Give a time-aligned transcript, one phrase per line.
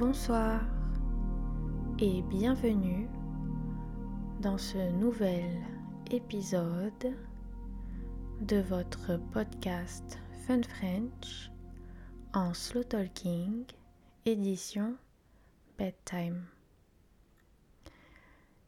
[0.00, 0.62] Bonsoir
[1.98, 3.06] et bienvenue
[4.40, 5.44] dans ce nouvel
[6.10, 7.14] épisode
[8.40, 11.50] de votre podcast Fun French
[12.32, 13.66] en slow talking
[14.24, 14.94] édition
[15.76, 16.46] bedtime.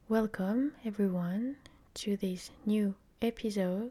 [0.09, 1.55] Welcome everyone
[1.95, 2.93] to this new
[3.23, 3.89] episode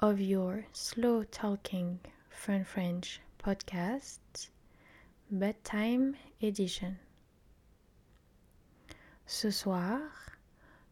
[0.00, 4.18] of your slow talking Fun French podcast
[5.30, 6.94] bedtime edition.
[9.26, 10.00] Ce soir,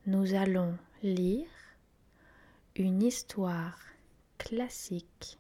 [0.07, 1.47] nous allons lire
[2.75, 3.79] une histoire
[4.39, 5.39] classique,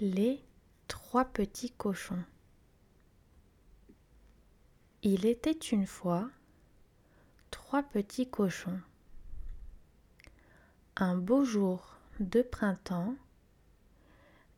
[0.00, 0.42] Les
[0.88, 2.24] trois petits cochons.
[5.02, 6.30] Il était une fois
[7.50, 8.80] trois petits cochons.
[10.96, 13.14] Un beau jour de printemps,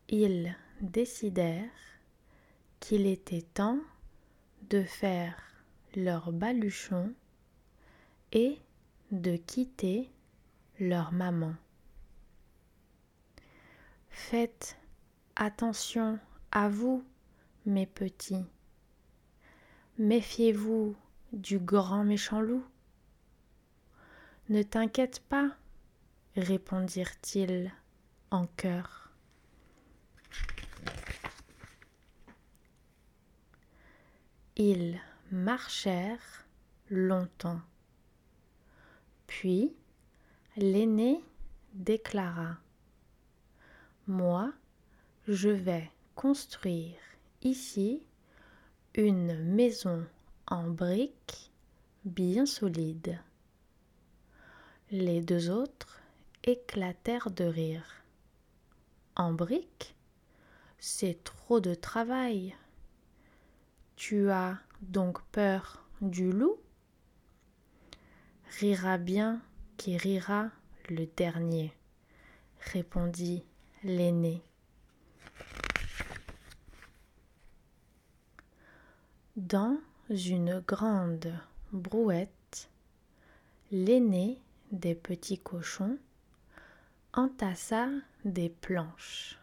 [0.09, 1.92] ils décidèrent
[2.83, 3.79] qu'il était temps
[4.69, 5.41] de faire
[5.95, 7.15] leur baluchon
[8.33, 8.59] et
[9.13, 10.11] de quitter
[10.81, 11.55] leur maman.
[14.11, 14.77] Faites
[15.37, 16.19] attention
[16.51, 17.05] à vous,
[17.67, 18.45] mes petits.
[19.99, 20.97] Méfiez-vous
[21.33, 22.65] du grand méchant loup.
[24.49, 25.53] Ne t'inquiète pas,
[26.35, 27.71] répondirent-ils
[28.33, 29.02] en chœur.
[34.57, 36.47] Ils marchèrent
[36.91, 37.63] longtemps.
[39.27, 39.75] Puis
[40.59, 41.25] l'aîné
[41.73, 42.59] déclara
[44.07, 44.53] Moi,
[45.27, 46.99] je vais construire
[47.41, 48.03] ici
[48.95, 50.07] une maison
[50.47, 51.51] en briques
[52.05, 53.19] bien solide.
[54.91, 56.03] Les deux autres
[56.45, 58.05] éclatèrent de rire.
[59.17, 59.95] En briques?
[60.79, 62.55] C'est trop de travail.
[64.05, 66.59] Tu as donc peur du loup?
[68.59, 69.41] Rira bien
[69.77, 70.51] qui rira
[70.89, 71.73] le dernier,
[72.73, 73.45] répondit
[73.85, 74.43] l'aîné.
[79.37, 79.79] Dans
[80.11, 81.33] une grande
[81.71, 82.71] brouette,
[83.71, 84.41] l'aîné
[84.73, 85.97] des petits cochons
[87.13, 87.89] entassa
[88.25, 89.39] des planches,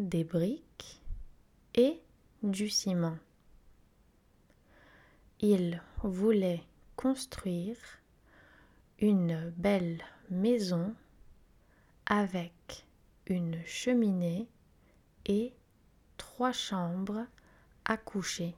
[0.00, 1.00] des briques
[1.76, 2.00] et
[2.42, 3.18] du ciment.
[5.40, 6.62] Il voulait
[6.96, 7.76] construire
[8.98, 10.94] une belle maison
[12.06, 12.86] avec
[13.26, 14.48] une cheminée
[15.26, 15.54] et
[16.16, 17.26] trois chambres
[17.84, 18.54] à coucher.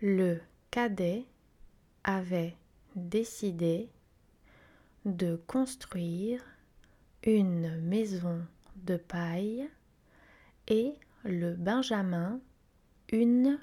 [0.00, 0.40] Le
[0.70, 1.24] cadet
[2.04, 2.54] avait
[2.94, 3.88] décidé
[5.04, 6.42] de construire
[7.26, 8.40] une maison
[8.76, 9.68] de paille
[10.68, 10.94] et
[11.24, 12.40] le benjamin
[13.10, 13.58] une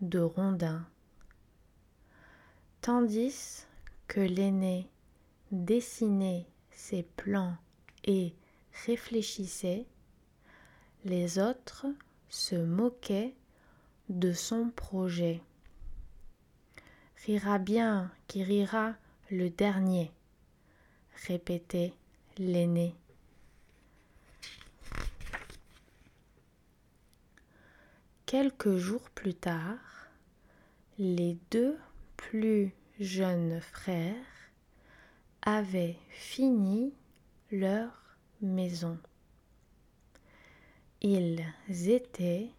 [0.00, 0.86] de rondin.
[2.80, 3.66] Tandis
[4.06, 4.88] que l'aîné
[5.50, 7.56] dessinait ses plans
[8.04, 8.32] et
[8.86, 9.86] réfléchissait,
[11.04, 11.86] les autres
[12.28, 13.34] se moquaient
[14.08, 15.40] de son projet.
[17.26, 18.94] Rira bien qui rira
[19.30, 20.12] le dernier,
[21.26, 21.92] répétait
[22.38, 22.94] l'aîné.
[28.30, 30.06] Quelques jours plus tard,
[31.00, 31.76] les deux
[32.16, 34.14] plus jeunes frères
[35.42, 36.94] avaient fini
[37.50, 37.90] leur
[38.40, 38.96] maison.
[41.02, 41.44] Ils
[41.88, 42.52] étaient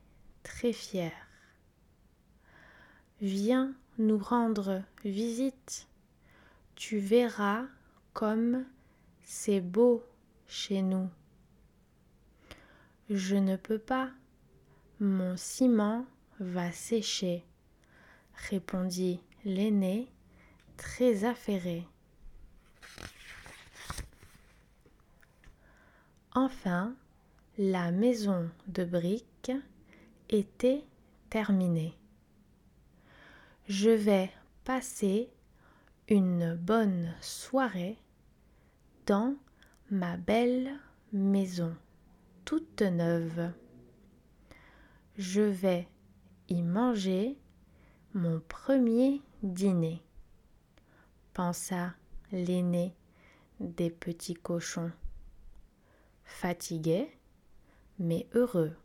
[0.44, 1.14] très fiers.
[3.22, 5.88] Viens nous rendre visite,
[6.76, 7.64] tu verras
[8.12, 8.66] comme
[9.24, 10.04] c'est beau
[10.48, 11.10] chez nous.
[13.10, 14.12] Je ne peux pas,
[15.02, 16.06] mon ciment
[16.40, 17.44] va sécher,
[18.52, 20.08] répondit l'aîné,
[20.78, 21.88] très affairé.
[26.36, 26.94] Enfin,
[27.58, 29.52] la maison de briques
[30.30, 30.84] était
[31.32, 31.98] terminée.
[33.68, 34.30] Je vais
[34.64, 35.32] passer
[36.10, 37.98] une bonne soirée
[39.08, 39.34] dans
[39.90, 40.78] ma belle
[41.12, 41.76] maison
[42.46, 43.52] toute neuve.
[45.22, 45.88] Je vais
[46.50, 47.38] y manger
[48.16, 50.02] mon premier dîner,
[51.32, 51.94] pensa
[52.32, 52.96] l'aîné
[53.60, 54.92] des petits cochons
[56.26, 57.16] fatigué
[58.00, 58.76] mais heureux.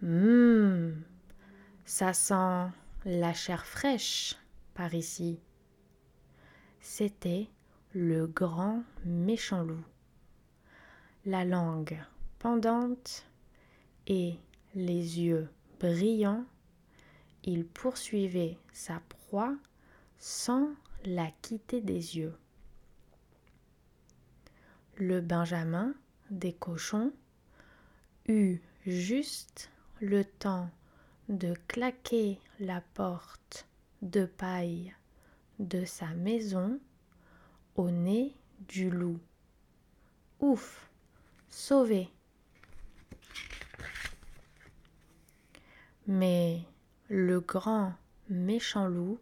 [0.00, 1.02] Hum,
[1.84, 2.70] ça sent
[3.06, 4.36] la chair fraîche
[4.74, 5.40] par ici.
[6.78, 7.48] C'était
[7.92, 9.84] le grand méchant loup.
[11.26, 11.98] La langue
[12.38, 13.24] pendante
[14.06, 14.34] et
[14.74, 15.48] les yeux
[15.80, 16.44] brillants,
[17.44, 19.56] il poursuivait sa proie
[20.18, 20.68] sans
[21.06, 22.36] la quitter des yeux.
[24.96, 25.94] Le Benjamin
[26.28, 27.10] des cochons
[28.28, 29.70] eut juste
[30.02, 30.68] le temps
[31.30, 33.66] de claquer la porte
[34.02, 34.94] de paille
[35.58, 36.78] de sa maison
[37.76, 38.36] au nez
[38.68, 39.18] du loup.
[40.40, 40.90] Ouf,
[41.54, 42.10] sauvé.
[46.08, 46.62] Mais
[47.08, 47.94] le grand
[48.28, 49.20] méchant loup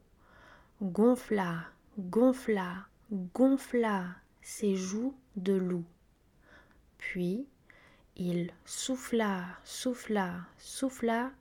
[0.80, 1.66] gonfla,
[1.98, 5.84] gonfla, gonfla ses joues de loup.
[6.96, 7.46] Puis
[8.16, 11.32] il souffla, souffla, souffla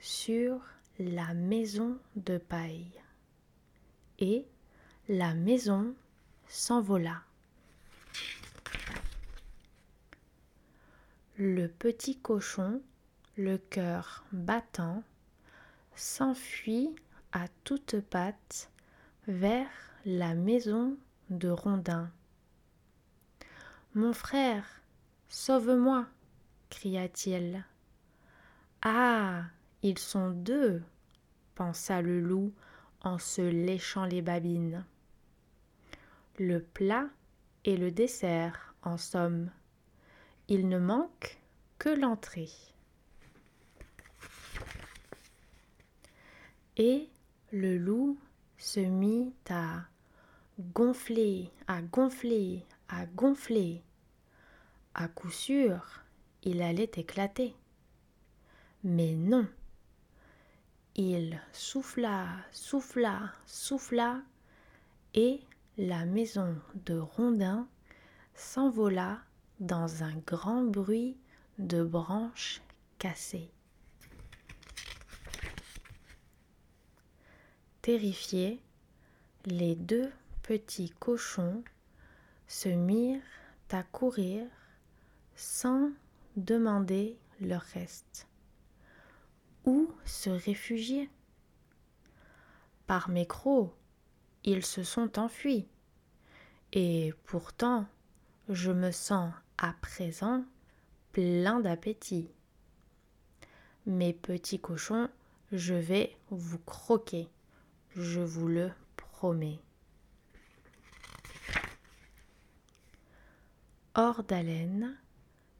[0.00, 0.60] sur
[0.98, 3.00] la maison de paille.
[4.18, 4.44] Et
[5.08, 5.94] la maison
[6.48, 7.25] s'envola.
[11.38, 12.80] Le petit cochon,
[13.36, 15.02] le cœur battant,
[15.94, 16.96] s'enfuit
[17.30, 18.70] à toutes pattes
[19.28, 19.68] vers
[20.06, 20.96] la maison
[21.28, 22.10] de Rondin.
[23.94, 24.64] Mon frère,
[25.28, 26.06] sauve-moi,
[26.70, 27.66] cria-t-il.
[28.80, 29.44] Ah,
[29.82, 30.82] ils sont deux,
[31.54, 32.54] pensa le loup
[33.02, 34.86] en se léchant les babines.
[36.38, 37.10] Le plat
[37.66, 39.50] et le dessert, en somme.
[40.48, 41.38] Il ne manque
[41.78, 42.50] que l'entrée.
[46.76, 47.08] Et
[47.50, 48.16] le loup
[48.56, 49.86] se mit à
[50.72, 53.82] gonfler, à gonfler, à gonfler.
[54.94, 56.04] À coup sûr,
[56.44, 57.56] il allait éclater.
[58.84, 59.48] Mais non.
[60.94, 64.22] Il souffla, souffla, souffla,
[65.12, 65.40] et
[65.76, 66.56] la maison
[66.86, 67.66] de Rondin
[68.34, 69.25] s'envola
[69.60, 71.16] dans un grand bruit
[71.58, 72.60] de branches
[72.98, 73.50] cassées.
[77.82, 78.60] Terrifiés,
[79.44, 80.10] les deux
[80.42, 81.62] petits cochons
[82.48, 83.22] se mirent
[83.70, 84.46] à courir
[85.34, 85.90] sans
[86.36, 88.26] demander leur reste.
[89.64, 91.10] Où se réfugier
[92.86, 93.72] Par mes crocs,
[94.44, 95.66] ils se sont enfuis.
[96.72, 97.86] Et pourtant,
[98.48, 100.44] je me sens à présent
[101.12, 102.28] plein d'appétit.
[103.86, 105.08] Mes petits cochons,
[105.52, 107.28] je vais vous croquer,
[107.94, 109.58] je vous le promets.
[113.94, 114.96] Hors d'haleine,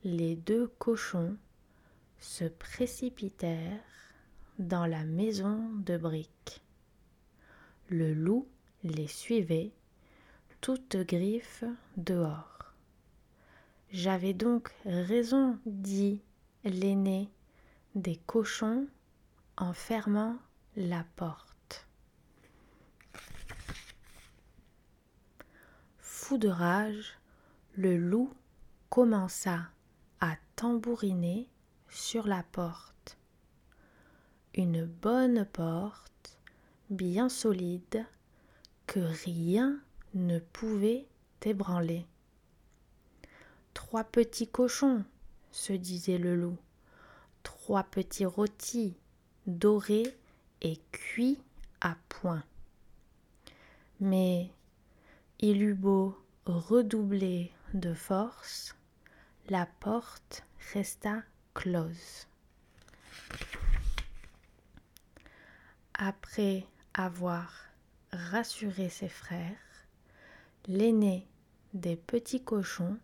[0.04, 1.36] les deux cochons
[2.18, 3.80] se précipitèrent
[4.58, 6.62] dans la maison de briques.
[7.88, 8.46] Le loup
[8.82, 9.70] les suivait,
[10.60, 11.64] toutes griffes
[11.96, 12.55] dehors.
[13.96, 16.20] J'avais donc raison, dit
[16.64, 17.30] l'aîné
[17.94, 18.86] des cochons
[19.56, 20.36] en fermant
[20.76, 21.86] la porte.
[25.98, 27.18] Fou de rage,
[27.74, 28.34] le loup
[28.90, 29.60] commença
[30.20, 31.48] à tambouriner
[31.88, 33.16] sur la porte.
[34.52, 36.38] Une bonne porte,
[36.90, 38.04] bien solide,
[38.86, 39.80] que rien
[40.12, 41.06] ne pouvait
[41.40, 42.04] ébranler.
[43.76, 45.04] Trois petits cochons,
[45.52, 46.56] se disait le loup,
[47.42, 48.96] trois petits rôtis,
[49.46, 50.16] dorés
[50.62, 51.38] et cuits
[51.82, 52.42] à point.
[54.00, 54.50] Mais
[55.40, 58.74] il eut beau redoubler de force,
[59.50, 60.42] la porte
[60.72, 62.26] resta close.
[65.92, 67.52] Après avoir
[68.10, 69.86] rassuré ses frères,
[70.66, 71.28] l'aîné
[71.74, 72.96] des petits cochons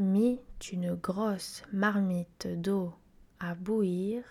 [0.00, 0.40] mit
[0.72, 2.94] une grosse marmite d'eau
[3.38, 4.24] à bouillir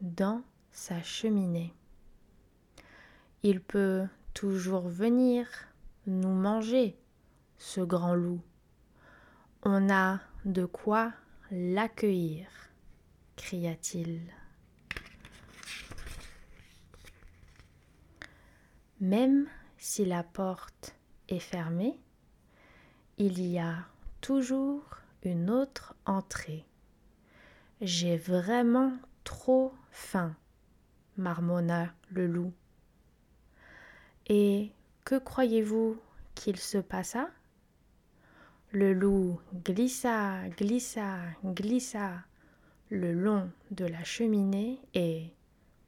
[0.00, 1.74] dans sa cheminée.
[3.42, 5.46] Il peut toujours venir
[6.06, 6.98] nous manger,
[7.58, 8.40] ce grand loup.
[9.62, 11.12] On a de quoi
[11.50, 12.48] l'accueillir,
[13.36, 14.22] cria-t-il.
[19.00, 20.94] Même si la porte
[21.28, 22.00] est fermée,
[23.18, 23.86] il y a
[24.26, 24.82] toujours
[25.22, 26.66] une autre entrée.
[27.80, 28.92] J'ai vraiment
[29.22, 30.34] trop faim,
[31.16, 32.52] marmonna le loup.
[34.26, 34.72] Et
[35.04, 35.96] que croyez-vous
[36.34, 37.30] qu'il se passa?
[38.72, 42.24] Le loup glissa, glissa, glissa
[42.90, 45.32] le long de la cheminée et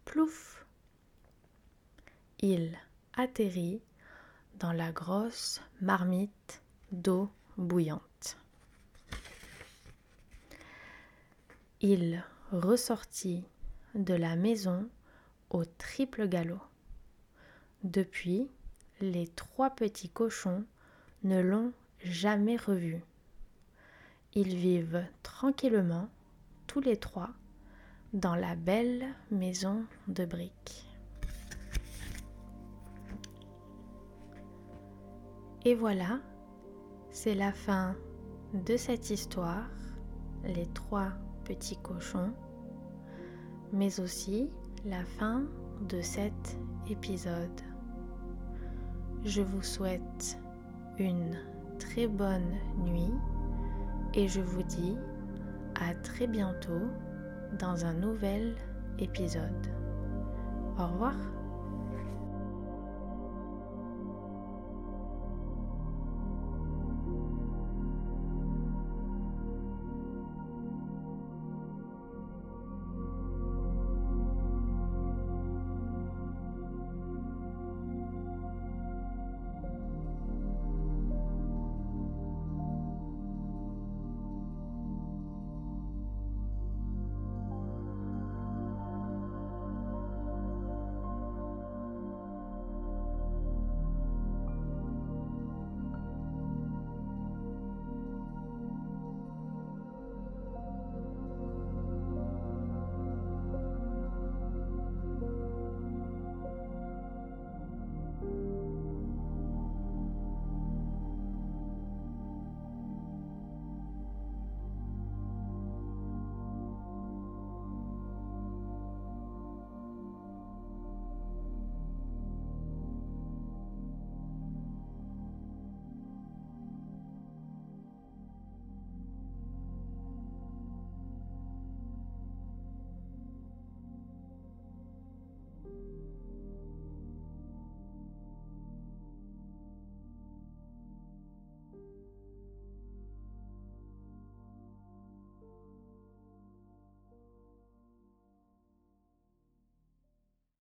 [0.04, 0.64] plouf
[2.38, 2.78] Il
[3.14, 3.83] atterrit
[4.61, 8.38] dans la grosse marmite d'eau bouillante.
[11.81, 13.45] Il ressortit
[13.95, 14.88] de la maison
[15.50, 16.61] au triple galop.
[17.83, 18.49] Depuis,
[19.00, 20.65] les trois petits cochons
[21.25, 21.73] ne l'ont
[22.03, 23.03] jamais revu.
[24.35, 26.09] Ils vivent tranquillement,
[26.67, 27.31] tous les trois,
[28.12, 30.87] dans la belle maison de briques.
[35.65, 36.21] Et voilà,
[37.11, 37.95] c'est la fin
[38.55, 39.69] de cette histoire,
[40.45, 41.12] les trois
[41.45, 42.33] petits cochons,
[43.73, 44.50] mais aussi
[44.85, 45.45] la fin
[45.88, 47.61] de cet épisode.
[49.25, 50.38] Je vous souhaite
[50.99, 51.37] une
[51.79, 53.15] très bonne nuit
[54.15, 54.97] et je vous dis
[55.81, 56.88] à très bientôt
[57.59, 58.57] dans un nouvel
[58.99, 59.67] épisode.
[60.79, 61.15] Au revoir